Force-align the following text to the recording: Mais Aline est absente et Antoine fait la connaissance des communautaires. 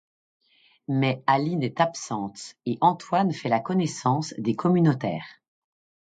Mais 0.87 1.21
Aline 1.27 1.61
est 1.61 1.79
absente 1.79 2.55
et 2.65 2.79
Antoine 2.81 3.31
fait 3.31 3.49
la 3.49 3.59
connaissance 3.59 4.33
des 4.39 4.55
communautaires. 4.55 5.27